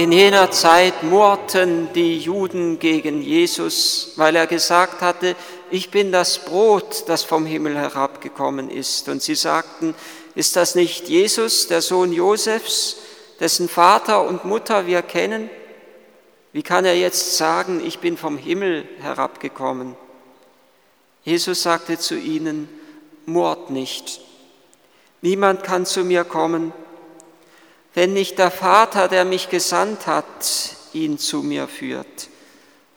In 0.00 0.12
jener 0.12 0.50
Zeit 0.50 1.02
murrten 1.02 1.92
die 1.92 2.20
Juden 2.20 2.78
gegen 2.78 3.20
Jesus, 3.20 4.12
weil 4.16 4.34
er 4.34 4.46
gesagt 4.46 5.02
hatte, 5.02 5.36
ich 5.70 5.90
bin 5.90 6.10
das 6.10 6.38
Brot, 6.38 7.04
das 7.06 7.22
vom 7.22 7.44
Himmel 7.44 7.76
herabgekommen 7.76 8.70
ist. 8.70 9.10
Und 9.10 9.20
sie 9.20 9.34
sagten, 9.34 9.94
ist 10.34 10.56
das 10.56 10.74
nicht 10.74 11.10
Jesus, 11.10 11.66
der 11.66 11.82
Sohn 11.82 12.14
Josefs, 12.14 12.96
dessen 13.40 13.68
Vater 13.68 14.26
und 14.26 14.46
Mutter 14.46 14.86
wir 14.86 15.02
kennen? 15.02 15.50
Wie 16.54 16.62
kann 16.62 16.86
er 16.86 16.96
jetzt 16.96 17.36
sagen, 17.36 17.82
ich 17.86 17.98
bin 17.98 18.16
vom 18.16 18.38
Himmel 18.38 18.88
herabgekommen? 19.02 19.96
Jesus 21.24 21.62
sagte 21.62 21.98
zu 21.98 22.16
ihnen, 22.16 22.70
murrt 23.26 23.68
nicht. 23.68 24.22
Niemand 25.20 25.62
kann 25.62 25.84
zu 25.84 26.04
mir 26.04 26.24
kommen, 26.24 26.72
wenn 27.94 28.12
nicht 28.12 28.38
der 28.38 28.50
Vater, 28.50 29.08
der 29.08 29.24
mich 29.24 29.48
gesandt 29.48 30.06
hat, 30.06 30.76
ihn 30.92 31.18
zu 31.18 31.42
mir 31.42 31.68
führt. 31.68 32.28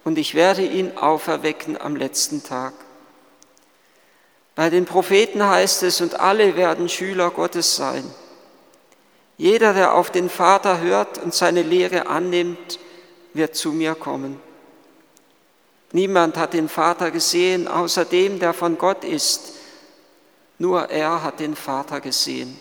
Und 0.03 0.17
ich 0.17 0.35
werde 0.35 0.63
ihn 0.65 0.97
auferwecken 0.97 1.79
am 1.79 1.95
letzten 1.95 2.43
Tag. 2.43 2.73
Bei 4.55 4.69
den 4.69 4.85
Propheten 4.85 5.43
heißt 5.43 5.83
es, 5.83 6.01
und 6.01 6.19
alle 6.19 6.55
werden 6.55 6.89
Schüler 6.89 7.31
Gottes 7.31 7.75
sein. 7.75 8.03
Jeder, 9.37 9.73
der 9.73 9.95
auf 9.95 10.11
den 10.11 10.29
Vater 10.29 10.79
hört 10.81 11.17
und 11.17 11.33
seine 11.33 11.63
Lehre 11.63 12.07
annimmt, 12.07 12.79
wird 13.33 13.55
zu 13.55 13.71
mir 13.71 13.95
kommen. 13.95 14.39
Niemand 15.91 16.37
hat 16.37 16.53
den 16.53 16.69
Vater 16.69 17.11
gesehen, 17.11 17.67
außer 17.67 18.05
dem, 18.05 18.39
der 18.39 18.53
von 18.53 18.77
Gott 18.77 19.03
ist. 19.03 19.53
Nur 20.59 20.89
er 20.89 21.23
hat 21.23 21.39
den 21.39 21.55
Vater 21.55 21.99
gesehen. 21.99 22.57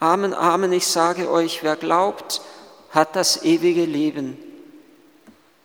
Amen, 0.00 0.32
Amen, 0.32 0.72
ich 0.72 0.86
sage 0.86 1.30
euch, 1.30 1.62
wer 1.62 1.76
glaubt, 1.76 2.40
hat 2.90 3.14
das 3.16 3.44
ewige 3.44 3.84
Leben. 3.84 4.38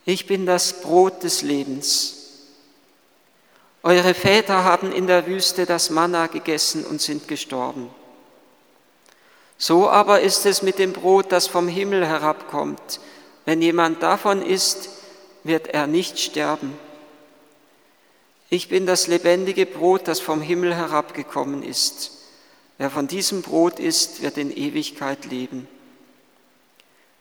Ich 0.04 0.28
bin 0.28 0.46
das 0.46 0.82
Brot 0.82 1.24
des 1.24 1.42
Lebens. 1.42 2.16
Eure 3.82 4.14
Väter 4.14 4.66
haben 4.66 4.92
in 4.92 5.08
der 5.08 5.26
Wüste 5.26 5.66
das 5.66 5.90
Manna 5.90 6.28
gegessen 6.28 6.86
und 6.86 7.02
sind 7.02 7.30
gestorben. 7.30 7.90
So 9.58 9.90
aber 9.90 10.20
ist 10.20 10.46
es 10.46 10.62
mit 10.62 10.80
dem 10.80 10.92
Brot, 10.92 11.32
das 11.32 11.48
vom 11.48 11.70
Himmel 11.70 12.06
herabkommt. 12.06 13.00
Wenn 13.46 13.62
jemand 13.62 14.04
davon 14.04 14.42
isst, 14.42 14.90
wird 15.44 15.68
er 15.70 15.88
nicht 15.88 16.20
sterben. 16.20 16.78
Ich 18.50 18.68
bin 18.68 18.86
das 18.86 19.08
lebendige 19.08 19.66
Brot, 19.66 20.08
das 20.10 20.20
vom 20.20 20.42
Himmel 20.42 20.76
herabgekommen 20.76 21.64
ist. 21.64 22.15
Wer 22.78 22.90
von 22.90 23.08
diesem 23.08 23.42
Brot 23.42 23.80
isst, 23.80 24.22
wird 24.22 24.38
in 24.38 24.56
Ewigkeit 24.56 25.26
leben. 25.26 25.68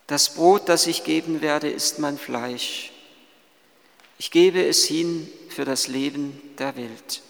Das 0.06 0.34
Brot, 0.34 0.69
das 0.69 0.86
ich 0.86 1.05
geben 1.05 1.41
werde, 1.41 1.70
ist 1.70 1.98
mein 1.98 2.19
Fleisch. 2.19 2.92
Ich 4.19 4.30
gebe 4.30 4.64
es 4.64 4.84
hin 4.84 5.30
für 5.48 5.64
das 5.64 5.86
Leben 5.86 6.41
der 6.58 6.77
Welt. 6.77 7.22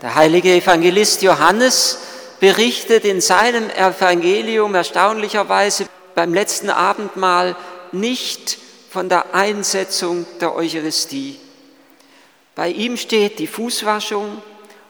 Der 0.00 0.14
heilige 0.14 0.54
Evangelist 0.54 1.22
Johannes 1.22 1.98
berichtet 2.40 3.04
in 3.04 3.20
seinem 3.20 3.70
Evangelium 3.70 4.74
erstaunlicherweise 4.74 5.86
beim 6.14 6.34
letzten 6.34 6.70
Abendmahl 6.70 7.56
nicht 7.92 8.58
von 8.90 9.08
der 9.08 9.34
Einsetzung 9.34 10.26
der 10.40 10.54
Eucharistie. 10.54 11.38
Bei 12.54 12.68
ihm 12.68 12.96
steht 12.96 13.38
die 13.38 13.46
Fußwaschung 13.46 14.42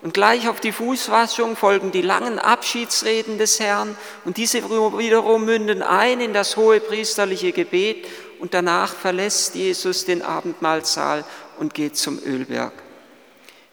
und 0.03 0.15
gleich 0.15 0.49
auf 0.49 0.61
die 0.61 0.73
Fußwaschung 0.73 1.57
folgen 1.57 1.93
die 1.93 2.03
langen 2.03 2.39
Abschiedsreden 2.39 3.39
des 3.39 3.61
Herrn 3.61 3.97
und 4.25 4.37
diese 4.37 4.69
wiederum 4.69 5.45
münden 5.45 5.83
ein 5.83 6.21
in 6.21 6.33
das 6.33 6.57
hohe 6.57 6.81
priesterliche 6.81 7.53
Gebet 7.53 8.07
und 8.41 8.53
danach 8.53 8.93
verlässt 8.93 9.55
Jesus 9.55 10.05
den 10.05 10.23
Abendmahlsaal 10.23 11.25
und 11.59 11.75
geht 11.75 11.97
zum 11.97 12.19
Ölberg. 12.19 12.73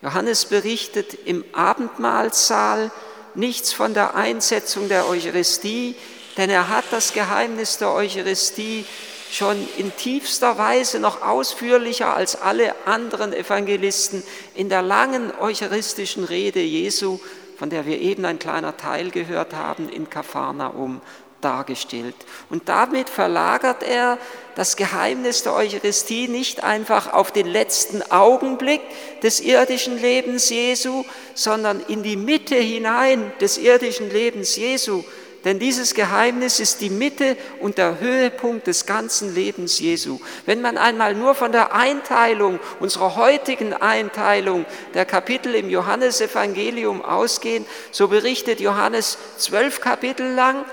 Johannes 0.01 0.45
berichtet 0.45 1.17
im 1.25 1.43
Abendmahlsaal 1.53 2.91
nichts 3.33 3.73
von 3.73 3.95
der 3.95 4.15
Einsetzung 4.15 4.87
der 4.87 5.09
Eucharistie, 5.09 5.95
denn 6.37 6.51
er 6.51 6.69
hat 6.69 6.85
das 6.91 7.13
Geheimnis 7.13 7.79
der 7.79 7.91
Eucharistie 7.91 8.85
schon 9.31 9.67
in 9.77 9.95
tiefster 9.95 10.57
Weise 10.57 10.99
noch 10.99 11.21
ausführlicher 11.21 12.15
als 12.15 12.35
alle 12.35 12.73
anderen 12.85 13.33
Evangelisten 13.33 14.23
in 14.55 14.69
der 14.69 14.81
langen 14.81 15.31
eucharistischen 15.39 16.23
Rede 16.23 16.61
Jesu, 16.61 17.19
von 17.57 17.69
der 17.69 17.85
wir 17.85 17.99
eben 17.99 18.25
ein 18.25 18.39
kleiner 18.39 18.77
Teil 18.77 19.11
gehört 19.11 19.53
haben, 19.53 19.89
in 19.89 20.09
Kapharnaum 20.09 21.01
dargestellt. 21.41 22.15
Und 22.49 22.67
damit 22.69 23.09
verlagert 23.09 23.83
er 23.83 24.17
das 24.55 24.75
Geheimnis 24.75 25.43
der 25.43 25.53
Eucharistie 25.53 26.27
nicht 26.27 26.63
einfach 26.63 27.13
auf 27.13 27.31
den 27.31 27.47
letzten 27.47 28.01
Augenblick 28.11 28.81
des 29.21 29.39
irdischen 29.39 29.99
Lebens 30.01 30.49
Jesu, 30.49 31.05
sondern 31.35 31.79
in 31.87 32.03
die 32.03 32.17
Mitte 32.17 32.55
hinein 32.55 33.31
des 33.39 33.57
irdischen 33.57 34.11
Lebens 34.11 34.55
Jesu. 34.55 35.03
Denn 35.45 35.57
dieses 35.57 35.93
Geheimnis 35.93 36.59
ist 36.59 36.81
die 36.81 36.89
Mitte 36.89 37.37
und 37.61 37.77
der 37.77 37.99
Höhepunkt 37.99 38.67
des 38.67 38.85
ganzen 38.85 39.33
Lebens 39.33 39.79
Jesu. 39.79 40.19
Wenn 40.45 40.61
man 40.61 40.77
einmal 40.77 41.15
nur 41.15 41.33
von 41.33 41.53
der 41.53 41.73
Einteilung, 41.73 42.59
unserer 42.79 43.15
heutigen 43.15 43.73
Einteilung 43.73 44.65
der 44.93 45.05
Kapitel 45.05 45.55
im 45.55 45.69
Johannesevangelium 45.69 47.03
ausgehen, 47.03 47.65
so 47.91 48.09
berichtet 48.09 48.59
Johannes 48.59 49.17
zwölf 49.37 49.79
Kapitel 49.79 50.33
lang 50.33 50.65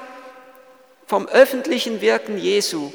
vom 1.07 1.29
öffentlichen 1.29 2.01
Wirken 2.01 2.37
Jesu. 2.37 2.93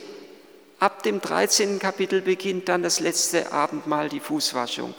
Ab 0.80 1.04
dem 1.04 1.22
13. 1.22 1.80
Kapitel 1.80 2.22
beginnt 2.22 2.68
dann 2.68 2.84
das 2.84 3.00
letzte 3.00 3.54
Abendmahl, 3.54 4.10
die 4.10 4.20
Fußwaschung. 4.20 4.94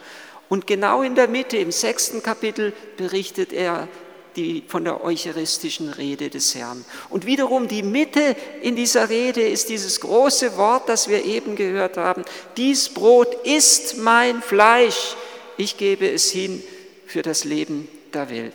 Und 0.49 0.67
genau 0.67 1.03
in 1.03 1.15
der 1.15 1.29
Mitte, 1.29 1.57
im 1.57 1.73
sechsten 1.73 2.23
Kapitel, 2.23 2.73
berichtet 2.97 3.53
er 3.53 3.89
die, 4.37 4.63
von 4.67 4.85
der 4.85 5.05
eucharistischen 5.05 5.89
Rede 5.91 6.31
des 6.31 6.55
Herrn. 6.55 6.85
Und 7.11 7.27
wiederum 7.27 7.69
die 7.69 7.83
Mitte 7.83 8.37
in 8.63 8.77
dieser 8.77 9.09
Rede 9.09 9.43
ist 9.43 9.69
dieses 9.69 10.01
große 10.01 10.57
Wort, 10.57 10.89
das 10.89 11.09
wir 11.09 11.25
eben 11.25 11.57
gehört 11.57 11.97
haben. 11.97 12.25
Dies 12.57 12.89
Brot 12.89 13.35
ist 13.45 13.99
mein 13.99 14.43
Fleisch. 14.43 15.17
Ich 15.57 15.77
gebe 15.77 16.11
es 16.11 16.31
hin 16.31 16.63
für 17.07 17.23
das 17.23 17.45
Leben 17.45 17.89
der 18.13 18.31
Welt. 18.31 18.55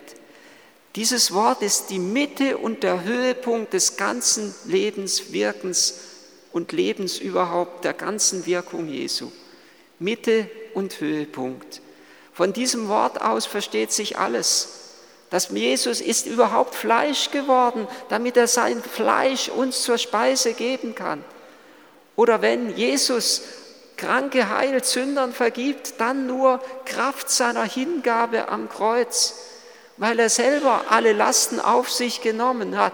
Dieses 0.96 1.32
Wort 1.32 1.62
ist 1.62 1.92
die 1.92 2.00
Mitte 2.00 2.58
und 2.58 2.82
der 2.82 3.04
Höhepunkt 3.04 3.74
des 3.74 3.98
ganzen 3.98 4.56
Lebens, 4.66 5.32
Wirkens 5.32 6.00
und 6.54 6.72
Lebens 6.72 7.20
überhaupt, 7.20 7.86
der 7.86 7.94
ganzen 7.94 8.48
Wirkung 8.48 8.88
Jesu. 8.88 9.32
Mitte 10.00 10.50
und 10.74 11.00
Höhepunkt. 11.00 11.82
Von 12.34 12.54
diesem 12.54 12.88
Wort 12.88 13.22
aus 13.22 13.46
versteht 13.46 13.92
sich 13.92 14.18
alles. 14.18 14.87
Dass 15.30 15.50
Jesus 15.50 16.00
ist 16.02 16.26
überhaupt 16.26 16.76
Fleisch 16.76 17.32
geworden, 17.32 17.88
damit 18.10 18.38
er 18.38 18.48
sein 18.48 18.82
Fleisch 18.82 19.50
uns 19.50 19.84
zur 19.84 19.98
Speise 19.98 20.54
geben 20.54 20.96
kann. 20.96 21.24
Oder 22.16 22.42
wenn 22.42 22.76
Jesus 22.76 23.42
Kranke 23.98 24.50
heilt, 24.50 24.86
Sündern 24.86 25.34
vergibt, 25.34 26.00
dann 26.00 26.28
nur 26.28 26.62
Kraft 26.86 27.30
seiner 27.30 27.64
Hingabe 27.64 28.48
am 28.48 28.70
Kreuz 28.70 29.34
weil 29.98 30.20
er 30.20 30.30
selber 30.30 30.86
alle 30.90 31.14
Lasten 31.14 31.60
auf 31.60 31.92
sich 31.92 32.22
genommen 32.22 32.78
hat, 32.78 32.94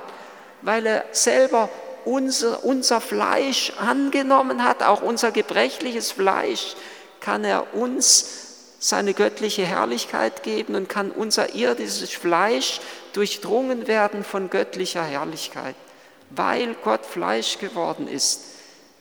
weil 0.61 0.85
er 0.85 1.05
selber 1.11 1.69
unser, 2.05 2.63
unser 2.63 3.01
Fleisch 3.01 3.73
angenommen 3.77 4.63
hat, 4.63 4.81
auch 4.83 5.01
unser 5.01 5.31
gebrechliches 5.31 6.11
Fleisch, 6.13 6.75
kann 7.19 7.43
er 7.43 7.73
uns 7.75 8.52
seine 8.83 9.13
göttliche 9.13 9.65
Herrlichkeit 9.65 10.43
geben 10.43 10.75
und 10.75 10.89
kann 10.89 11.09
unser 11.09 11.55
irdisches 11.55 12.09
Fleisch 12.09 12.81
durchdrungen 13.13 13.87
werden 13.87 14.25
von 14.25 14.49
göttlicher 14.49 15.05
Herrlichkeit, 15.05 15.75
weil 16.31 16.75
Gott 16.83 17.05
Fleisch 17.05 17.59
geworden 17.59 18.09
ist. 18.09 18.41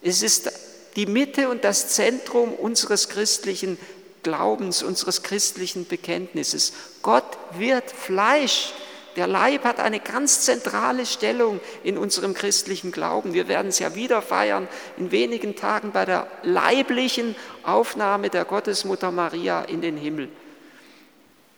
Es 0.00 0.22
ist 0.22 0.52
die 0.94 1.06
Mitte 1.06 1.48
und 1.48 1.64
das 1.64 1.88
Zentrum 1.88 2.52
unseres 2.52 3.08
christlichen 3.08 3.76
Glaubens, 4.22 4.84
unseres 4.84 5.24
christlichen 5.24 5.88
Bekenntnisses. 5.88 6.72
Gott 7.02 7.36
wird 7.58 7.90
Fleisch. 7.90 8.74
Der 9.16 9.26
Leib 9.26 9.64
hat 9.64 9.78
eine 9.78 10.00
ganz 10.00 10.40
zentrale 10.40 11.04
Stellung 11.04 11.60
in 11.84 11.98
unserem 11.98 12.34
christlichen 12.34 12.92
Glauben. 12.92 13.34
Wir 13.34 13.46
werden 13.46 13.68
es 13.68 13.78
ja 13.78 13.94
wieder 13.94 14.22
feiern 14.22 14.68
in 14.96 15.10
wenigen 15.10 15.54
Tagen 15.54 15.92
bei 15.92 16.04
der 16.04 16.26
leiblichen 16.42 17.36
Aufnahme 17.62 18.30
der 18.30 18.44
Gottesmutter 18.44 19.10
Maria 19.10 19.62
in 19.62 19.82
den 19.82 19.96
Himmel. 19.96 20.28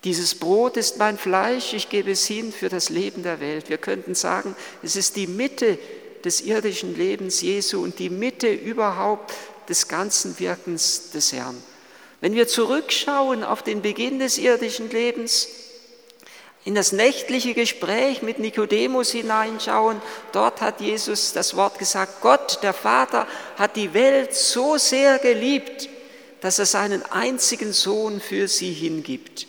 Dieses 0.04 0.34
Brot 0.34 0.76
ist 0.76 0.98
mein 0.98 1.16
Fleisch, 1.16 1.72
ich 1.72 1.88
gebe 1.88 2.10
es 2.10 2.26
hin 2.26 2.52
für 2.52 2.68
das 2.68 2.90
Leben 2.90 3.22
der 3.22 3.40
Welt. 3.40 3.70
Wir 3.70 3.78
könnten 3.78 4.14
sagen, 4.14 4.54
es 4.82 4.96
ist 4.96 5.16
die 5.16 5.26
Mitte 5.26 5.78
des 6.24 6.42
irdischen 6.42 6.94
Lebens 6.94 7.40
Jesu 7.40 7.82
und 7.82 7.98
die 7.98 8.10
Mitte 8.10 8.52
überhaupt 8.52 9.32
des 9.68 9.88
ganzen 9.88 10.38
Wirkens 10.38 11.10
des 11.10 11.32
Herrn. 11.32 11.56
Wenn 12.20 12.34
wir 12.34 12.48
zurückschauen 12.48 13.44
auf 13.44 13.62
den 13.62 13.80
Beginn 13.80 14.18
des 14.18 14.38
irdischen 14.38 14.90
Lebens, 14.90 15.48
in 16.64 16.74
das 16.74 16.92
nächtliche 16.92 17.52
Gespräch 17.52 18.22
mit 18.22 18.38
Nikodemus 18.38 19.10
hineinschauen. 19.10 20.00
Dort 20.32 20.60
hat 20.62 20.80
Jesus 20.80 21.32
das 21.32 21.56
Wort 21.56 21.78
gesagt, 21.78 22.22
Gott, 22.22 22.60
der 22.62 22.72
Vater, 22.72 23.26
hat 23.56 23.76
die 23.76 23.92
Welt 23.92 24.34
so 24.34 24.78
sehr 24.78 25.18
geliebt, 25.18 25.88
dass 26.40 26.58
er 26.58 26.66
seinen 26.66 27.02
einzigen 27.04 27.72
Sohn 27.72 28.20
für 28.20 28.48
sie 28.48 28.72
hingibt. 28.72 29.46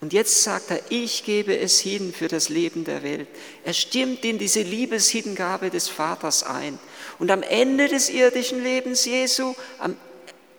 Und 0.00 0.12
jetzt 0.12 0.42
sagt 0.42 0.70
er, 0.70 0.80
ich 0.88 1.24
gebe 1.24 1.58
es 1.58 1.80
hin 1.80 2.12
für 2.12 2.28
das 2.28 2.48
Leben 2.48 2.84
der 2.84 3.02
Welt. 3.02 3.28
Er 3.64 3.72
stimmt 3.72 4.24
in 4.24 4.38
diese 4.38 4.62
Liebeshingabe 4.62 5.70
des 5.70 5.88
Vaters 5.88 6.42
ein. 6.42 6.78
Und 7.18 7.30
am 7.30 7.42
Ende 7.42 7.88
des 7.88 8.10
irdischen 8.10 8.62
Lebens 8.62 9.04
Jesu, 9.04 9.54
am 9.78 9.96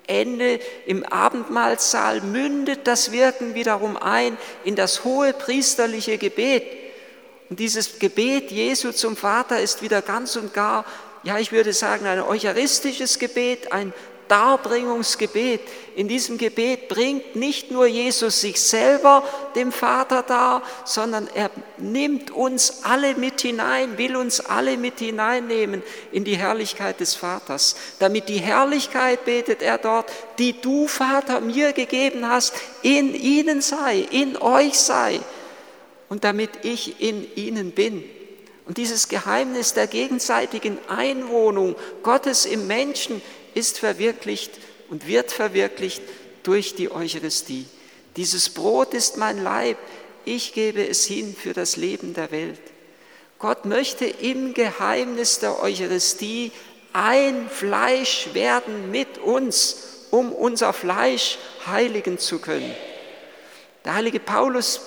Ende 0.08 0.60
im 0.86 1.06
Abendmahlsaal 1.06 2.22
mündet 2.22 2.88
das 2.88 3.12
Wirken 3.12 3.54
wiederum 3.54 3.98
ein 3.98 4.38
in 4.64 4.76
das 4.76 5.04
hohe 5.04 5.34
priesterliche 5.34 6.18
Gebet. 6.18 6.64
Und 7.50 7.60
dieses 7.60 8.00
Gebet 8.00 8.52
Jesu 8.52 8.92
zum 8.92 9.16
Vater 9.16 9.62
ist 9.62 9.82
wieder 9.82 10.02
ganz 10.02 10.36
und 10.36 10.54
gar, 10.54 10.86
ja, 11.24 11.38
ich 11.40 11.52
würde 11.52 11.74
sagen, 11.74 12.06
ein 12.06 12.22
eucharistisches 12.22 13.20
Gebet, 13.20 13.72
ein 13.72 13.94
Darbringungsgebet. 14.28 15.62
In 15.96 16.08
diesem 16.08 16.38
Gebet 16.38 16.88
bringt 16.88 17.36
nicht 17.36 17.72
nur 17.72 17.86
Jesus 17.86 18.42
sich 18.42 18.62
selber 18.62 19.24
dem 19.56 19.72
Vater 19.72 20.24
dar, 20.24 20.62
sondern 20.86 21.28
er 21.34 21.50
nimmt 21.78 22.32
uns 22.32 22.84
alle 22.84 23.16
mit 23.16 23.42
hinein, 23.42 23.98
will 23.98 24.16
uns 24.16 24.40
alle 24.40 24.78
mit 24.78 25.00
hineinnehmen 25.00 25.82
in 26.12 26.24
die 26.24 26.38
Herrlichkeit 26.38 27.00
des 27.00 27.16
Vaters. 27.16 27.76
Damit 28.00 28.30
die 28.30 28.40
Herrlichkeit, 28.40 29.26
betet 29.26 29.62
er 29.62 29.78
dort, 29.78 30.12
die 30.40 30.62
du, 30.62 30.88
Vater, 30.88 31.42
mir 31.42 31.74
gegeben 31.74 32.28
hast, 32.28 32.54
in 32.82 33.16
ihnen 33.16 33.62
sei, 33.62 34.06
in 34.12 34.38
euch 34.38 34.78
sei 34.78 35.20
und 36.10 36.24
damit 36.24 36.50
ich 36.64 37.02
in 37.02 37.28
ihnen 37.36 37.72
bin. 37.72 38.04
Und 38.68 38.78
dieses 38.78 39.08
Geheimnis 39.08 39.74
der 39.74 39.88
gegenseitigen 39.88 40.78
Einwohnung 40.90 41.76
Gottes 42.04 42.46
im 42.46 42.68
Menschen 42.68 43.22
ist 43.58 43.80
verwirklicht 43.80 44.52
und 44.90 45.08
wird 45.08 45.32
verwirklicht 45.32 46.04
durch 46.44 46.76
die 46.76 46.92
Eucharistie. 46.92 47.66
Dieses 48.16 48.50
Brot 48.50 48.94
ist 48.94 49.18
mein 49.18 49.44
Leib, 49.44 49.78
ich 50.26 50.54
gebe 50.54 50.88
es 50.88 51.06
hin 51.06 51.36
für 51.36 51.54
das 51.54 51.76
Leben 51.76 52.14
der 52.14 52.32
Welt. 52.32 52.60
Gott 53.40 53.66
möchte 53.66 54.06
im 54.06 54.54
Geheimnis 54.54 55.40
der 55.40 55.62
Eucharistie 55.62 56.52
ein 56.94 57.50
Fleisch 57.50 58.30
werden 58.34 58.92
mit 58.92 59.18
uns, 59.18 59.78
um 60.12 60.32
unser 60.32 60.74
Fleisch 60.74 61.38
heiligen 61.66 62.18
zu 62.18 62.40
können. 62.40 62.74
Der 63.86 63.96
heilige 63.96 64.20
Paulus 64.20 64.82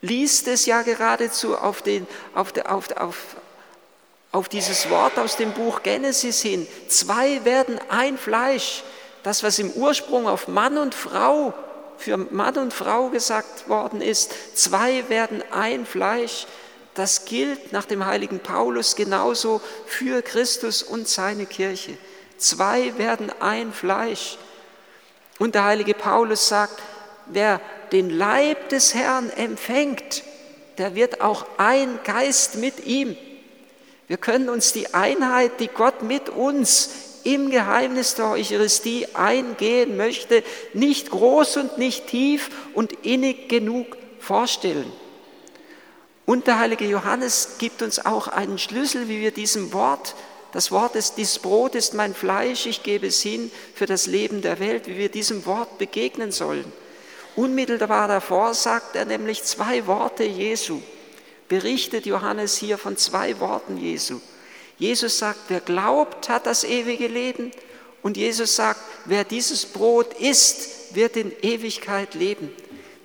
liest 0.00 0.48
es 0.48 0.66
ja 0.66 0.82
geradezu 0.82 1.56
auf, 1.56 1.82
den, 1.82 2.06
auf, 2.34 2.52
auf, 2.64 2.90
auf, 2.96 3.16
auf 4.38 4.48
dieses 4.48 4.88
Wort 4.88 5.18
aus 5.18 5.36
dem 5.36 5.50
Buch 5.50 5.82
Genesis 5.82 6.40
hin. 6.42 6.64
Zwei 6.86 7.44
werden 7.44 7.80
ein 7.88 8.16
Fleisch. 8.16 8.84
Das, 9.24 9.42
was 9.42 9.58
im 9.58 9.72
Ursprung 9.72 10.28
auf 10.28 10.46
Mann 10.46 10.78
und 10.78 10.94
Frau, 10.94 11.52
für 11.96 12.16
Mann 12.16 12.56
und 12.56 12.72
Frau 12.72 13.08
gesagt 13.08 13.68
worden 13.68 14.00
ist, 14.00 14.32
zwei 14.56 15.08
werden 15.08 15.42
ein 15.50 15.84
Fleisch. 15.84 16.46
Das 16.94 17.24
gilt 17.24 17.72
nach 17.72 17.84
dem 17.84 18.06
heiligen 18.06 18.38
Paulus 18.38 18.94
genauso 18.94 19.60
für 19.86 20.22
Christus 20.22 20.84
und 20.84 21.08
seine 21.08 21.44
Kirche. 21.44 21.98
Zwei 22.36 22.96
werden 22.96 23.32
ein 23.40 23.72
Fleisch. 23.72 24.38
Und 25.40 25.56
der 25.56 25.64
heilige 25.64 25.94
Paulus 25.94 26.46
sagt, 26.46 26.80
wer 27.26 27.60
den 27.90 28.08
Leib 28.08 28.68
des 28.68 28.94
Herrn 28.94 29.30
empfängt, 29.30 30.22
der 30.78 30.94
wird 30.94 31.22
auch 31.22 31.44
ein 31.56 31.98
Geist 32.04 32.54
mit 32.54 32.86
ihm. 32.86 33.16
Wir 34.08 34.16
können 34.16 34.48
uns 34.48 34.72
die 34.72 34.94
Einheit, 34.94 35.60
die 35.60 35.68
Gott 35.68 36.02
mit 36.02 36.30
uns 36.30 36.90
im 37.24 37.50
Geheimnis 37.50 38.14
der 38.14 38.30
Eucharistie 38.30 39.06
eingehen 39.12 39.98
möchte, 39.98 40.42
nicht 40.72 41.10
groß 41.10 41.58
und 41.58 41.76
nicht 41.76 42.06
tief 42.06 42.48
und 42.72 42.92
innig 43.04 43.50
genug 43.50 43.98
vorstellen. 44.18 44.90
Und 46.24 46.46
der 46.46 46.58
heilige 46.58 46.86
Johannes 46.86 47.56
gibt 47.58 47.82
uns 47.82 48.04
auch 48.04 48.28
einen 48.28 48.58
Schlüssel, 48.58 49.08
wie 49.08 49.20
wir 49.20 49.30
diesem 49.30 49.74
Wort, 49.74 50.14
das 50.52 50.70
Wort 50.72 50.96
ist, 50.96 51.18
dieses 51.18 51.38
Brot 51.38 51.74
ist 51.74 51.92
mein 51.92 52.14
Fleisch, 52.14 52.64
ich 52.64 52.82
gebe 52.82 53.06
es 53.08 53.20
hin 53.20 53.50
für 53.74 53.84
das 53.84 54.06
Leben 54.06 54.40
der 54.40 54.58
Welt, 54.58 54.86
wie 54.86 54.96
wir 54.96 55.10
diesem 55.10 55.44
Wort 55.44 55.76
begegnen 55.76 56.32
sollen. 56.32 56.72
Unmittelbar 57.36 58.08
davor 58.08 58.54
sagt 58.54 58.96
er 58.96 59.04
nämlich 59.04 59.44
zwei 59.44 59.86
Worte 59.86 60.24
Jesu 60.24 60.80
berichtet 61.48 62.06
Johannes 62.06 62.56
hier 62.56 62.78
von 62.78 62.96
zwei 62.96 63.40
Worten 63.40 63.76
Jesu. 63.76 64.20
Jesus 64.78 65.18
sagt, 65.18 65.40
wer 65.48 65.60
glaubt, 65.60 66.28
hat 66.28 66.46
das 66.46 66.64
ewige 66.64 67.08
Leben. 67.08 67.50
Und 68.02 68.16
Jesus 68.16 68.54
sagt, 68.54 68.80
wer 69.06 69.24
dieses 69.24 69.66
Brot 69.66 70.14
isst, 70.20 70.94
wird 70.94 71.16
in 71.16 71.32
Ewigkeit 71.42 72.14
leben. 72.14 72.50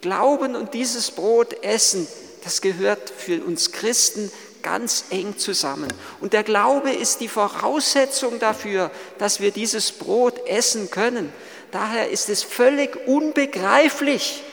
Glauben 0.01 0.56
und 0.56 0.74
dieses 0.74 1.12
Brot 1.12 1.63
essen, 1.63 2.07
das 2.44 2.62
gehört 2.62 3.10
für 3.10 3.44
uns 3.44 3.72
Christen 3.72 4.31
ganz 4.62 5.06
eng 5.10 5.38
zusammen. 5.38 5.92
Und 6.22 6.34
der 6.34 6.44
Glaube 6.44 6.92
ist 6.92 7.22
die 7.22 7.28
Voraussetzung 7.28 8.39
dafür, 8.39 8.92
dass 9.18 9.39
wir 9.39 9.51
dieses 9.51 9.92
Brot 9.92 10.48
essen 10.48 10.89
können. 10.89 11.31
Daher 11.72 12.10
ist 12.10 12.30
es 12.30 12.44
völlig 12.44 13.07
unbegreiflich, 13.07 14.44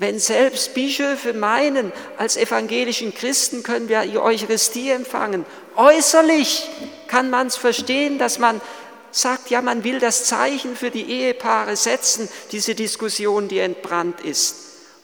wenn 0.00 0.18
selbst 0.18 0.72
Bischöfe 0.72 1.34
meinen, 1.34 1.92
als 2.16 2.38
evangelischen 2.38 3.14
Christen 3.14 3.62
können 3.62 3.90
wir 3.90 4.00
Eucharistie 4.22 4.88
empfangen, 4.88 5.44
äußerlich 5.76 6.70
kann 7.06 7.28
man 7.28 7.48
es 7.48 7.56
verstehen, 7.56 8.18
dass 8.18 8.38
man 8.38 8.62
sagt, 9.10 9.50
ja, 9.50 9.60
man 9.60 9.84
will 9.84 10.00
das 10.00 10.24
Zeichen 10.24 10.74
für 10.74 10.90
die 10.90 11.04
Ehepaare 11.04 11.76
setzen, 11.76 12.30
diese 12.50 12.74
Diskussion, 12.74 13.48
die 13.48 13.58
entbrannt 13.58 14.22
ist. 14.22 14.56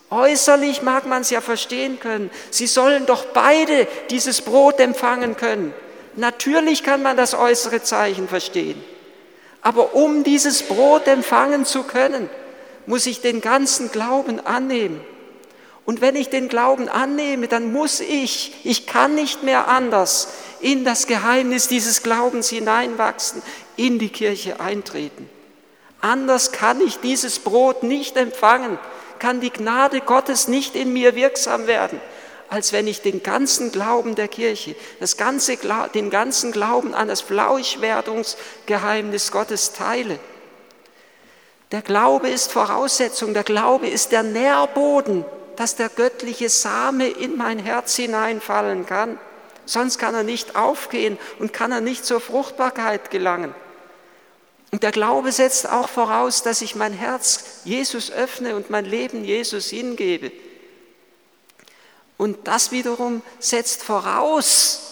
Äußerlich 0.09 0.81
mag 0.81 1.05
man 1.05 1.21
es 1.21 1.31
ja 1.31 1.43
verstehen 1.43 2.01
können. 2.01 2.31
Sie 2.51 2.67
sollen 2.67 3.05
doch 3.05 3.27
beide 3.27 3.87
dieses 4.09 4.41
Brot 4.41 4.81
empfangen 4.81 5.37
können. 5.37 5.75
Natürlich 6.15 6.83
kann 6.83 7.03
man 7.03 7.19
das 7.19 7.35
äußere 7.35 7.83
Zeichen 7.83 8.29
verstehen. 8.29 8.83
Aber 9.61 9.95
um 9.95 10.25
dieses 10.25 10.63
Brot 10.63 11.07
empfangen 11.07 11.67
zu 11.67 11.83
können, 11.83 12.31
muss 12.87 13.07
ich 13.07 13.21
den 13.21 13.41
ganzen 13.41 13.91
Glauben 13.91 14.41
annehmen. 14.41 15.01
Und 15.85 16.01
wenn 16.01 16.17
ich 16.17 16.31
den 16.31 16.49
Glauben 16.49 16.89
annehme, 16.89 17.47
dann 17.47 17.73
muss 17.73 18.01
ich, 18.01 18.55
ich 18.65 18.87
kann 18.87 19.15
nicht 19.15 19.45
mehr 19.45 19.69
anders, 19.69 20.29
in 20.61 20.85
das 20.85 21.07
Geheimnis 21.07 21.69
dieses 21.69 22.03
Glaubens 22.03 22.49
hineinwachsen, 22.49 23.41
in 23.77 24.01
die 24.01 24.09
Kirche 24.09 24.59
eintreten. 24.59 25.31
Anders 26.01 26.53
kann 26.53 26.81
ich 26.81 26.99
dieses 26.99 27.39
Brot 27.39 27.85
nicht 27.85 28.17
empfangen, 28.17 28.79
kann 29.19 29.41
die 29.41 29.51
Gnade 29.51 30.01
Gottes 30.01 30.49
nicht 30.49 30.75
in 30.75 30.93
mir 30.93 31.15
wirksam 31.15 31.69
werden, 31.69 32.01
als 32.49 32.73
wenn 32.73 32.89
ich 32.89 33.01
den 33.01 33.23
ganzen 33.23 33.73
Glauben 33.73 34.15
der 34.15 34.29
Kirche, 34.29 34.77
das 35.01 35.17
ganze, 35.17 35.57
den 35.95 36.11
ganzen 36.11 36.53
Glauben 36.53 36.95
an 36.95 37.09
das 37.09 37.21
Flauschwerdungsgeheimnis 37.21 39.31
Gottes 39.31 39.73
teile. 39.73 40.19
Der 41.73 41.83
Glaube 41.83 42.29
ist 42.29 42.53
Voraussetzung, 42.53 43.35
der 43.35 43.43
Glaube 43.43 43.89
ist 43.89 44.13
der 44.13 44.23
Nährboden, 44.23 45.25
dass 45.57 45.75
der 45.75 45.89
göttliche 45.89 46.49
Same 46.49 47.09
in 47.09 47.37
mein 47.37 47.59
Herz 47.59 47.97
hineinfallen 47.97 48.87
kann. 48.87 49.19
Sonst 49.65 49.99
kann 49.99 50.15
er 50.15 50.23
nicht 50.23 50.55
aufgehen 50.55 51.19
und 51.41 51.53
kann 51.53 51.73
er 51.73 51.81
nicht 51.81 52.05
zur 52.05 52.21
Fruchtbarkeit 52.21 53.11
gelangen. 53.11 53.53
Und 54.71 54.83
der 54.83 54.93
Glaube 54.93 55.33
setzt 55.33 55.69
auch 55.69 55.89
voraus, 55.89 56.43
dass 56.43 56.61
ich 56.61 56.77
mein 56.77 56.93
Herz 56.93 57.63
Jesus 57.65 58.13
öffne 58.13 58.55
und 58.55 58.71
mein 58.71 58.85
Leben 58.85 59.25
Jesus 59.25 59.71
hingebe. 59.71 60.31
Und 62.17 62.47
das 62.47 62.71
wiederum 62.71 63.23
setzt 63.41 63.83
voraus, 63.83 64.83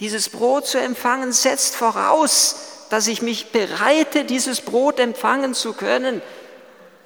dieses 0.00 0.28
Brot 0.28 0.66
zu 0.66 0.78
empfangen, 0.78 1.32
setzt 1.32 1.74
voraus, 1.74 2.56
dass 2.90 3.06
ich 3.06 3.22
mich 3.22 3.52
bereite, 3.52 4.24
dieses 4.24 4.60
Brot 4.60 4.98
empfangen 4.98 5.54
zu 5.54 5.72
können. 5.72 6.22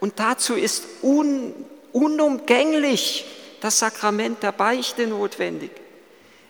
Und 0.01 0.19
dazu 0.19 0.55
ist 0.55 0.85
un, 1.03 1.55
unumgänglich 1.93 3.27
das 3.61 3.79
Sakrament 3.79 4.43
der 4.43 4.53
Beichte 4.53 5.07
notwendig. 5.07 5.71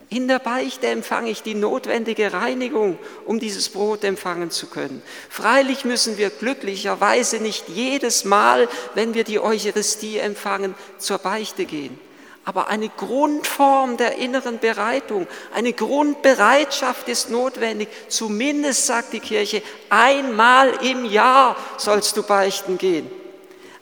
In 0.09 0.29
der 0.29 0.41
Beichte 0.41 0.89
empfange 0.89 1.31
ich 1.31 1.43
die 1.43 1.55
notwendige 1.55 2.35
Reinigung, 2.35 2.99
um 3.25 3.41
dieses 3.41 3.71
Brot 3.71 4.05
empfangen 4.05 4.51
zu 4.51 4.67
können. 4.67 5.03
Freilich 5.31 5.87
müssen 5.87 6.19
wir 6.19 6.29
glücklicherweise 6.29 7.39
nicht 7.39 7.69
jedes 7.69 8.27
Mal, 8.27 8.69
wenn 8.95 9.15
wir 9.15 9.25
die 9.25 9.41
Eucharistie 9.41 10.19
empfangen, 10.19 10.75
zur 10.99 11.19
Beichte 11.19 11.65
gehen 11.65 11.99
aber 12.45 12.69
eine 12.69 12.89
Grundform 12.89 13.97
der 13.97 14.17
inneren 14.19 14.59
Bereitung, 14.59 15.29
eine 15.55 15.73
Grundbereitschaft 15.73 17.09
ist 17.09 17.31
notwendig. 17.31 17.89
Zumindest 18.09 18.87
sagt 18.87 19.13
die 19.13 19.21
Kirche, 19.21 19.63
einmal 19.89 20.71
im 20.85 21.05
Jahr 21.05 21.57
sollst 21.77 22.17
du 22.17 22.25
beichten 22.25 22.79
gehen. 22.79 23.09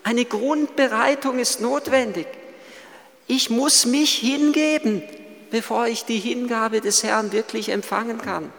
Eine 0.03 0.27
Grundbereitung 0.27 1.39
ist 1.39 1.61
notwendig. 1.61 2.27
Ich 3.27 3.49
muss 3.49 3.87
mich 3.87 4.17
hingeben, 4.17 5.03
bevor 5.51 5.87
ich 5.87 6.05
die 6.05 6.19
Hingabe 6.19 6.81
des 6.81 7.03
Herrn 7.03 7.33
wirklich 7.33 7.71
empfangen 7.71 8.21
kann. 8.21 8.53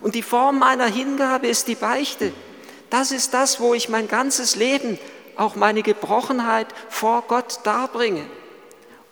Und 0.00 0.14
die 0.14 0.22
Form 0.22 0.58
meiner 0.58 0.86
Hingabe 0.86 1.46
ist 1.46 1.68
die 1.68 1.74
Beichte. 1.74 2.32
Das 2.90 3.10
ist 3.10 3.32
das, 3.32 3.58
wo 3.60 3.72
ich 3.72 3.88
mein 3.88 4.08
ganzes 4.08 4.54
Leben, 4.56 4.98
auch 5.36 5.56
meine 5.56 5.82
Gebrochenheit 5.82 6.68
vor 6.88 7.24
Gott 7.26 7.60
darbringe. 7.64 8.24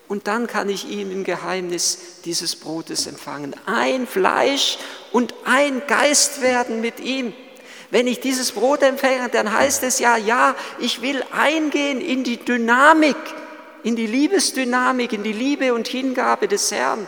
Und 0.07 0.27
dann 0.27 0.47
kann 0.47 0.69
ich 0.69 0.89
ihm 0.89 1.11
im 1.11 1.25
Geheimnis 1.25 1.99
dieses 2.25 2.57
Brotes 2.57 3.07
empfangen. 3.07 3.55
Ein 3.67 4.07
Fleisch 4.07 4.79
und 5.13 5.35
ein 5.45 5.83
Geist 5.87 6.43
werden 6.43 6.81
mit 6.81 7.01
ihm. 7.01 7.33
Wenn 7.91 8.07
ich 8.07 8.21
dieses 8.21 8.53
Brot 8.53 8.83
empfange, 8.83 9.29
dann 9.31 9.53
heißt 9.53 9.83
es 9.83 9.99
ja, 9.99 10.17
ja, 10.17 10.55
ich 10.79 11.01
will 11.01 11.25
eingehen 11.33 12.01
in 12.01 12.25
die 12.25 12.37
Dynamik, 12.37 13.17
in 13.83 13.97
die 13.97 14.07
Liebesdynamik, 14.07 15.13
in 15.13 15.23
die 15.23 15.33
Liebe 15.33 15.73
und 15.73 15.89
Hingabe 15.89 16.49
des 16.49 16.71
Herrn. 16.71 17.07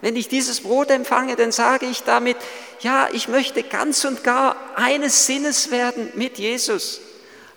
Wenn 0.00 0.16
ich 0.16 0.28
dieses 0.28 0.62
Brot 0.62 0.90
empfange, 0.90 1.36
dann 1.36 1.52
sage 1.52 1.86
ich 1.86 2.02
damit, 2.02 2.36
ja, 2.80 3.08
ich 3.12 3.28
möchte 3.28 3.62
ganz 3.62 4.04
und 4.04 4.24
gar 4.24 4.56
eines 4.74 5.26
Sinnes 5.26 5.70
werden 5.70 6.10
mit 6.14 6.38
Jesus. 6.38 7.02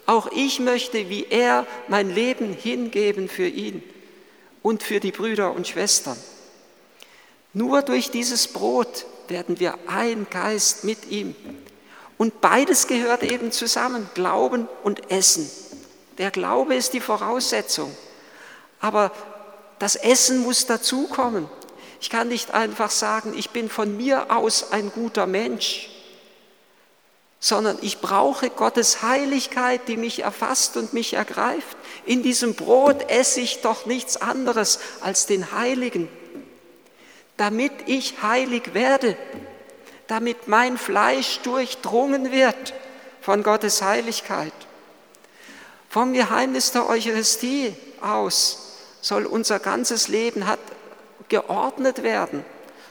Auch 0.05 0.29
ich 0.31 0.59
möchte, 0.59 1.09
wie 1.09 1.25
er, 1.27 1.65
mein 1.87 2.13
Leben 2.13 2.53
hingeben 2.53 3.29
für 3.29 3.47
ihn 3.47 3.81
und 4.65 4.81
für 4.81 4.99
die 4.99 5.11
Brüder 5.11 5.53
und 5.53 5.67
Schwestern. 5.67 6.17
Nur 7.53 7.83
durch 7.83 8.09
dieses 8.09 8.47
Brot 8.47 9.05
werden 9.27 9.59
wir 9.59 9.75
ein 9.85 10.25
Geist 10.31 10.83
mit 10.83 11.11
ihm. 11.11 11.35
Und 12.17 12.41
beides 12.41 12.87
gehört 12.87 13.21
eben 13.21 13.51
zusammen, 13.51 14.09
Glauben 14.15 14.67
und 14.83 15.11
Essen. 15.11 15.47
Der 16.17 16.31
Glaube 16.31 16.73
ist 16.73 16.93
die 16.93 16.99
Voraussetzung. 16.99 17.95
Aber 18.79 19.11
das 19.77 19.95
Essen 19.95 20.39
muss 20.39 20.65
dazukommen. 20.65 21.47
Ich 22.01 22.09
kann 22.09 22.29
nicht 22.29 22.51
einfach 22.51 22.89
sagen, 22.89 23.35
ich 23.37 23.51
bin 23.51 23.69
von 23.69 23.95
mir 23.95 24.35
aus 24.35 24.71
ein 24.71 24.91
guter 24.91 25.27
Mensch, 25.27 25.91
sondern 27.45 27.77
ich 27.83 28.01
brauche 28.01 28.49
Gottes 28.49 29.03
Heiligkeit, 29.03 29.81
die 29.87 29.97
mich 29.97 30.23
erfasst 30.23 30.77
und 30.77 30.93
mich 30.93 31.13
ergreift. 31.13 31.77
In 32.03 32.23
diesem 32.23 32.55
Brot 32.55 33.07
esse 33.07 33.39
ich 33.39 33.61
doch 33.61 33.85
nichts 33.85 34.17
anderes 34.17 34.79
als 35.01 35.27
den 35.27 35.51
Heiligen, 35.51 36.09
damit 37.37 37.71
ich 37.85 38.23
heilig 38.23 38.73
werde, 38.73 39.15
damit 40.07 40.47
mein 40.47 40.79
Fleisch 40.79 41.37
durchdrungen 41.41 42.31
wird 42.31 42.73
von 43.21 43.43
Gottes 43.43 43.83
Heiligkeit. 43.83 44.51
Vom 45.87 46.13
Geheimnis 46.13 46.71
der 46.71 46.89
Eucharistie 46.89 47.75
aus 48.01 48.79
soll 49.01 49.27
unser 49.27 49.59
ganzes 49.59 50.07
Leben 50.07 50.43
geordnet 51.29 52.01
werden, 52.01 52.43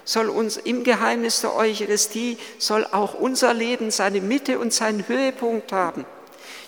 soll 0.05 0.29
uns 0.29 0.57
im 0.57 0.85
Geheimnis 0.85 1.41
der 1.41 1.55
Eucharistie 1.55 2.39
soll 2.59 2.87
auch 2.93 3.15
unser 3.15 3.55
Leben 3.55 3.91
seine 3.91 4.21
Mitte 4.21 4.59
und 4.59 4.73
seinen 4.73 5.09
Höhepunkt 5.09 5.73
haben. 5.73 6.05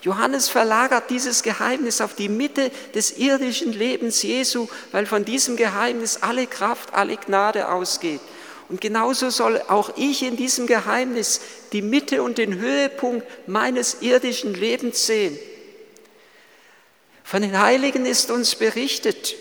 Johannes 0.03 0.49
verlagert 0.49 1.11
dieses 1.11 1.43
Geheimnis 1.43 2.01
auf 2.01 2.15
die 2.15 2.29
Mitte 2.29 2.71
des 2.95 3.19
irdischen 3.19 3.73
Lebens 3.73 4.23
Jesu, 4.23 4.69
weil 4.93 5.05
von 5.05 5.25
diesem 5.25 5.57
Geheimnis 5.57 6.19
alle 6.21 6.47
Kraft, 6.47 6.95
alle 6.95 7.17
Gnade 7.17 7.69
ausgeht. 7.69 8.21
Und 8.69 8.81
genauso 8.81 9.31
soll 9.31 9.61
auch 9.69 9.97
ich 9.97 10.23
in 10.23 10.37
diesem 10.37 10.67
Geheimnis 10.67 11.41
die 11.73 11.83
Mitte 11.83 12.23
und 12.23 12.39
den 12.39 12.59
Höhepunkt 12.59 13.27
meines 13.49 13.99
irdischen 14.01 14.55
Lebens 14.55 15.07
sehen. 15.07 15.39
Von 17.23 17.43
den 17.43 17.59
Heiligen 17.59 18.07
ist 18.07 18.31
uns 18.31 18.55
berichtet, 18.55 19.35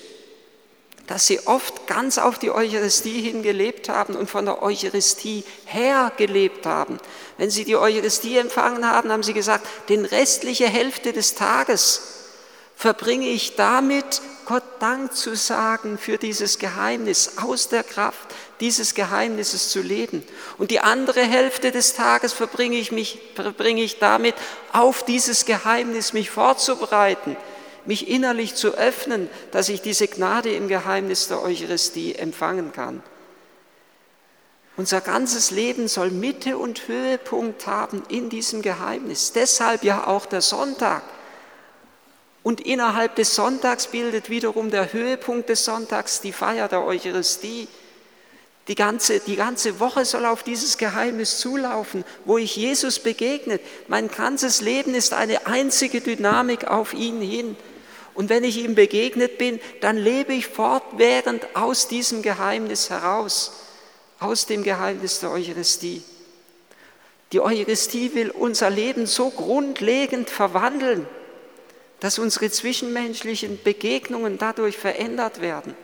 dass 1.07 1.27
sie 1.27 1.45
oft 1.45 1.87
ganz 1.87 2.17
auf 2.17 2.39
die 2.39 2.51
Eucharistie 2.51 3.21
hingelebt 3.21 3.89
haben 3.89 4.15
und 4.15 4.29
von 4.29 4.45
der 4.45 4.63
Eucharistie 4.63 5.43
her 5.65 6.11
gelebt 6.17 6.65
haben. 6.65 6.99
Wenn 7.37 7.49
sie 7.49 7.63
die 7.63 7.75
Eucharistie 7.75 8.37
empfangen 8.37 8.89
haben, 8.89 9.11
haben 9.11 9.23
sie 9.23 9.33
gesagt, 9.33 9.67
den 9.89 10.05
restliche 10.05 10.67
Hälfte 10.67 11.13
des 11.13 11.35
Tages 11.35 12.01
verbringe 12.75 13.27
ich 13.27 13.55
damit, 13.55 14.21
Gott 14.45 14.63
Dank 14.79 15.15
zu 15.15 15.35
sagen 15.35 15.97
für 15.97 16.19
dieses 16.19 16.59
Geheimnis, 16.59 17.37
aus 17.37 17.67
der 17.67 17.83
Kraft 17.83 18.27
dieses 18.59 18.93
Geheimnisses 18.93 19.69
zu 19.69 19.81
leben. 19.81 20.23
Und 20.59 20.69
die 20.69 20.81
andere 20.81 21.21
Hälfte 21.21 21.71
des 21.71 21.95
Tages 21.95 22.31
verbringe 22.31 22.77
ich, 22.77 22.91
mich, 22.91 23.19
verbringe 23.33 23.81
ich 23.81 23.97
damit, 23.97 24.35
auf 24.71 25.03
dieses 25.03 25.45
Geheimnis 25.45 26.13
mich 26.13 26.29
vorzubereiten, 26.29 27.35
mich 27.87 28.07
innerlich 28.07 28.55
zu 28.55 28.75
öffnen, 28.75 29.29
dass 29.51 29.69
ich 29.69 29.81
diese 29.81 30.07
Gnade 30.07 30.53
im 30.53 30.67
Geheimnis 30.67 31.27
der 31.27 31.41
Eucharistie 31.41 32.15
empfangen 32.15 32.71
kann. 32.71 33.03
Unser 34.77 34.99
ganzes 34.99 35.51
Leben 35.51 35.87
soll 35.87 36.11
Mitte 36.11 36.57
und 36.57 36.87
Höhepunkt 36.87 37.65
haben 37.65 38.03
in 38.09 38.29
diesem 38.29 38.61
Geheimnis. 38.61 39.31
Deshalb 39.31 39.83
ja 39.83 40.05
auch 40.05 40.25
der 40.25 40.41
Sonntag. 40.41 41.01
Und 42.43 42.61
innerhalb 42.61 43.15
des 43.15 43.33
Sonntags 43.35 43.87
bildet 43.87 44.29
wiederum 44.29 44.69
der 44.69 44.91
Höhepunkt 44.91 45.49
des 45.49 45.63
Sonntags 45.63 46.19
die 46.21 46.33
Feier 46.33 46.67
der 46.67 46.83
Eucharistie. 46.83 47.67
Die 48.67 48.75
ganze, 48.75 49.19
die 49.19 49.35
ganze 49.35 49.79
Woche 49.79 50.05
soll 50.05 50.25
auf 50.25 50.43
dieses 50.43 50.77
Geheimnis 50.77 51.37
zulaufen, 51.39 52.03
wo 52.25 52.37
ich 52.37 52.55
Jesus 52.55 52.99
begegnet. 52.99 53.61
Mein 53.87 54.09
ganzes 54.09 54.61
Leben 54.61 54.93
ist 54.93 55.13
eine 55.13 55.47
einzige 55.47 56.01
Dynamik 56.01 56.67
auf 56.67 56.93
ihn 56.93 57.21
hin. 57.21 57.55
Und 58.15 58.29
wenn 58.29 58.45
ich 58.45 58.57
ihm 58.57 58.75
begegnet 58.75 59.37
bin, 59.37 59.59
dann 59.81 59.97
lebe 59.97 60.33
ich 60.33 60.47
fortwährend 60.47 61.55
aus 61.55 61.89
diesem 61.89 62.21
Geheimnis 62.21 62.89
heraus, 62.89 63.51
aus 64.19 64.45
dem 64.45 64.63
Geheimnis 64.63 65.19
der 65.19 65.31
Eucharistie. 65.31 66.01
Die 67.33 67.41
Eucharistie 67.41 68.15
will 68.15 68.31
unser 68.31 68.69
Leben 68.69 69.05
so 69.05 69.29
grundlegend 69.29 70.29
verwandeln, 70.29 71.05
dass 71.99 72.17
unsere 72.17 72.49
zwischenmenschlichen 72.49 73.59
Begegnungen 73.61 74.37
dadurch 74.37 74.77
verändert 74.77 75.41
werden, 75.41 75.75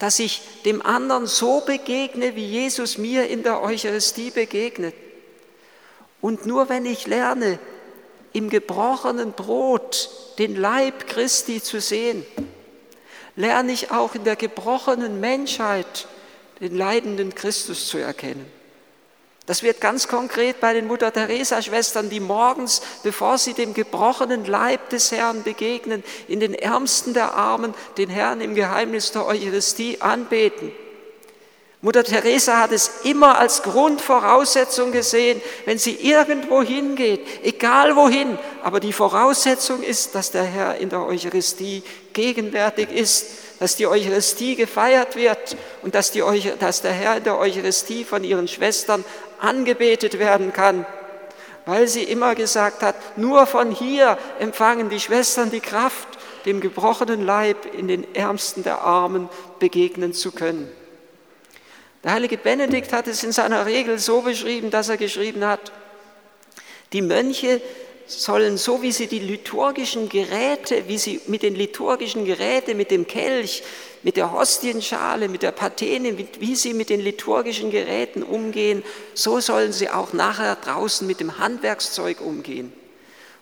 dass 0.00 0.18
ich 0.18 0.42
dem 0.64 0.82
anderen 0.82 1.26
so 1.26 1.60
begegne, 1.60 2.34
wie 2.34 2.46
Jesus 2.46 2.98
mir 2.98 3.28
in 3.28 3.44
der 3.44 3.62
Eucharistie 3.62 4.30
begegnet. 4.30 4.94
Und 6.20 6.46
nur 6.46 6.68
wenn 6.68 6.86
ich 6.86 7.06
lerne, 7.06 7.60
im 8.32 8.50
gebrochenen 8.50 9.32
Brot 9.32 10.10
den 10.38 10.56
Leib 10.56 11.06
Christi 11.06 11.62
zu 11.62 11.80
sehen, 11.80 12.24
lerne 13.36 13.72
ich 13.72 13.90
auch 13.90 14.14
in 14.14 14.24
der 14.24 14.36
gebrochenen 14.36 15.20
Menschheit 15.20 16.06
den 16.60 16.76
leidenden 16.76 17.34
Christus 17.34 17.88
zu 17.88 17.98
erkennen. 17.98 18.46
Das 19.46 19.62
wird 19.62 19.80
ganz 19.80 20.08
konkret 20.08 20.60
bei 20.60 20.74
den 20.74 20.86
Mutter 20.86 21.10
Teresa 21.10 21.62
Schwestern, 21.62 22.10
die 22.10 22.20
morgens, 22.20 22.82
bevor 23.02 23.38
sie 23.38 23.54
dem 23.54 23.72
gebrochenen 23.72 24.44
Leib 24.44 24.90
des 24.90 25.10
Herrn 25.10 25.42
begegnen, 25.42 26.04
in 26.28 26.38
den 26.38 26.52
ärmsten 26.52 27.14
der 27.14 27.34
Armen 27.34 27.72
den 27.96 28.10
Herrn 28.10 28.42
im 28.42 28.54
Geheimnis 28.54 29.10
der 29.12 29.24
Eucharistie 29.24 30.02
anbeten. 30.02 30.70
Mutter 31.80 32.02
Teresa 32.02 32.58
hat 32.58 32.72
es 32.72 32.90
immer 33.04 33.38
als 33.38 33.62
Grundvoraussetzung 33.62 34.90
gesehen, 34.90 35.40
wenn 35.64 35.78
sie 35.78 35.94
irgendwo 35.94 36.60
hingeht, 36.60 37.20
egal 37.44 37.94
wohin, 37.94 38.36
aber 38.64 38.80
die 38.80 38.92
Voraussetzung 38.92 39.84
ist, 39.84 40.16
dass 40.16 40.32
der 40.32 40.42
Herr 40.42 40.78
in 40.78 40.88
der 40.88 41.06
Eucharistie 41.06 41.84
gegenwärtig 42.12 42.90
ist, 42.90 43.26
dass 43.60 43.76
die 43.76 43.86
Eucharistie 43.86 44.56
gefeiert 44.56 45.14
wird 45.14 45.56
und 45.82 45.94
dass, 45.94 46.10
die, 46.10 46.24
dass 46.58 46.82
der 46.82 46.92
Herr 46.92 47.18
in 47.18 47.24
der 47.24 47.38
Eucharistie 47.38 48.02
von 48.02 48.24
ihren 48.24 48.48
Schwestern 48.48 49.04
angebetet 49.38 50.18
werden 50.18 50.52
kann, 50.52 50.84
weil 51.64 51.86
sie 51.86 52.02
immer 52.02 52.34
gesagt 52.34 52.82
hat, 52.82 52.96
nur 53.16 53.46
von 53.46 53.70
hier 53.70 54.18
empfangen 54.40 54.88
die 54.88 54.98
Schwestern 54.98 55.52
die 55.52 55.60
Kraft, 55.60 56.08
dem 56.44 56.60
gebrochenen 56.60 57.24
Leib 57.24 57.72
in 57.72 57.86
den 57.86 58.14
Ärmsten 58.16 58.64
der 58.64 58.80
Armen 58.80 59.28
begegnen 59.60 60.12
zu 60.12 60.32
können. 60.32 60.72
Der 62.08 62.14
heilige 62.14 62.38
Benedikt 62.38 62.94
hat 62.94 63.06
es 63.06 63.22
in 63.22 63.32
seiner 63.32 63.66
Regel 63.66 63.98
so 63.98 64.22
beschrieben, 64.22 64.70
dass 64.70 64.88
er 64.88 64.96
geschrieben 64.96 65.44
hat, 65.44 65.72
die 66.94 67.02
Mönche 67.02 67.60
sollen 68.06 68.56
so 68.56 68.80
wie 68.80 68.92
sie 68.92 69.08
die 69.08 69.18
liturgischen 69.18 70.08
Geräte, 70.08 70.88
wie 70.88 70.96
sie 70.96 71.20
mit 71.26 71.42
den 71.42 71.54
liturgischen 71.54 72.24
Geräten, 72.24 72.78
mit 72.78 72.90
dem 72.90 73.06
Kelch, 73.06 73.62
mit 74.02 74.16
der 74.16 74.32
Hostienschale, 74.32 75.28
mit 75.28 75.42
der 75.42 75.52
Patene, 75.52 76.16
wie 76.40 76.56
sie 76.56 76.72
mit 76.72 76.88
den 76.88 77.00
liturgischen 77.00 77.70
Geräten 77.70 78.22
umgehen, 78.22 78.82
so 79.12 79.40
sollen 79.40 79.74
sie 79.74 79.90
auch 79.90 80.14
nachher 80.14 80.56
draußen 80.56 81.06
mit 81.06 81.20
dem 81.20 81.36
Handwerkszeug 81.36 82.22
umgehen. 82.22 82.72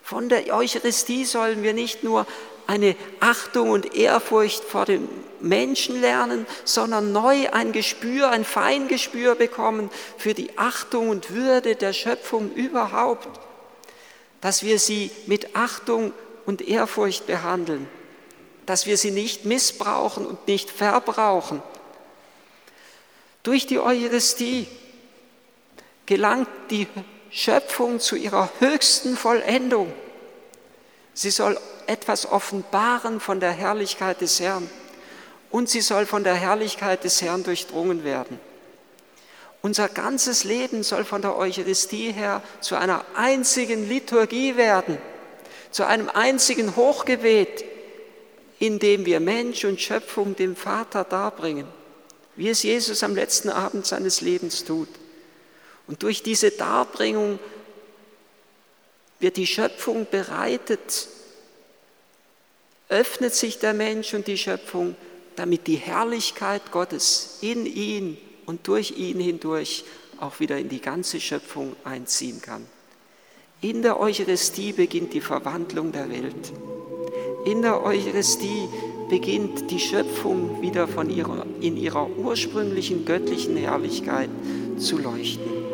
Von 0.03 0.27
der 0.27 0.53
Eucharistie 0.53 1.23
sollen 1.23 1.63
wir 1.63 1.71
nicht 1.71 2.03
nur 2.03 2.27
eine 2.67 2.95
Achtung 3.19 3.69
und 3.71 3.95
Ehrfurcht 3.95 4.63
vor 4.63 4.85
dem 4.85 5.07
Menschen 5.39 5.99
lernen, 6.01 6.45
sondern 6.65 7.11
neu 7.11 7.49
ein 7.51 7.71
Gespür, 7.71 8.29
ein 8.29 8.45
Feingespür 8.45 9.35
bekommen 9.35 9.89
für 10.17 10.33
die 10.33 10.57
Achtung 10.57 11.09
und 11.09 11.31
Würde 11.31 11.75
der 11.75 11.93
Schöpfung 11.93 12.53
überhaupt, 12.53 13.39
dass 14.41 14.63
wir 14.63 14.79
sie 14.79 15.11
mit 15.25 15.55
Achtung 15.55 16.11
und 16.45 16.61
Ehrfurcht 16.61 17.25
behandeln. 17.27 17.87
dass 18.67 18.85
wir 18.85 18.97
sie 18.97 19.11
nicht 19.11 19.45
missbrauchen 19.45 20.25
und 20.25 20.47
nicht 20.47 20.69
verbrauchen. 20.69 21.63
Durch 23.41 23.65
die 23.65 23.79
Eucharistie 23.79 24.67
gelangt 26.05 26.49
die 26.69 26.85
Schöpfung 27.31 28.01
zu 28.01 28.17
ihrer 28.17 28.49
höchsten 28.59 29.15
Vollendung. 29.15 29.91
Sie 31.17 31.31
soll 31.31 31.59
etwas 31.87 32.31
offenbaren 32.31 33.19
von 33.19 33.39
der 33.39 33.49
Herrlichkeit 33.49 34.21
des 34.21 34.39
Herrn 34.39 34.69
und 35.49 35.67
sie 35.67 35.81
soll 35.81 36.05
von 36.05 36.23
der 36.23 36.35
Herrlichkeit 36.35 37.03
des 37.03 37.23
Herrn 37.23 37.43
durchdrungen 37.43 38.03
werden. 38.03 38.39
Unser 39.63 39.89
ganzes 39.89 40.43
Leben 40.43 40.83
soll 40.83 41.05
von 41.05 41.23
der 41.23 41.35
Eucharistie 41.35 42.11
her 42.11 42.43
zu 42.61 42.75
einer 42.75 43.03
einzigen 43.15 43.89
Liturgie 43.89 44.57
werden, 44.57 44.99
zu 45.71 45.87
einem 45.87 46.07
einzigen 46.07 46.75
Hochgebet, 46.75 47.65
in 48.59 48.77
dem 48.77 49.07
wir 49.07 49.19
Mensch 49.19 49.65
und 49.65 49.81
Schöpfung 49.81 50.35
dem 50.35 50.55
Vater 50.55 51.03
darbringen, 51.03 51.65
wie 52.35 52.49
es 52.49 52.61
Jesus 52.61 53.01
am 53.01 53.15
letzten 53.15 53.49
Abend 53.49 53.87
seines 53.87 54.21
Lebens 54.21 54.65
tut. 54.65 54.89
Und 55.87 56.03
durch 56.03 56.21
diese 56.21 56.51
Darbringung 56.51 57.39
wird 59.19 59.37
die 59.37 59.47
Schöpfung 59.47 60.07
bereitet, 60.09 61.07
öffnet 62.89 63.33
sich 63.33 63.59
der 63.59 63.73
Mensch 63.73 64.13
und 64.13 64.27
die 64.27 64.37
Schöpfung, 64.37 64.95
damit 65.35 65.67
die 65.67 65.75
Herrlichkeit 65.75 66.71
Gottes 66.71 67.37
in 67.41 67.65
ihn 67.65 68.17
und 68.45 68.67
durch 68.67 68.91
ihn 68.97 69.19
hindurch 69.19 69.83
auch 70.19 70.39
wieder 70.39 70.57
in 70.57 70.69
die 70.69 70.81
ganze 70.81 71.19
Schöpfung 71.19 71.75
einziehen 71.83 72.41
kann. 72.41 72.65
In 73.61 73.81
der 73.81 73.99
Eucharistie 73.99 74.71
beginnt 74.71 75.13
die 75.13 75.21
Verwandlung 75.21 75.91
der 75.91 76.09
Welt. 76.09 76.53
In 77.45 77.61
der 77.61 77.83
Eucharistie 77.83 78.67
beginnt 79.09 79.71
die 79.71 79.79
Schöpfung 79.79 80.61
wieder 80.61 80.87
von 80.87 81.09
ihrer, 81.09 81.45
in 81.61 81.77
ihrer 81.77 82.09
ursprünglichen 82.09 83.05
göttlichen 83.05 83.57
Herrlichkeit 83.57 84.29
zu 84.77 84.97
leuchten. 84.97 85.66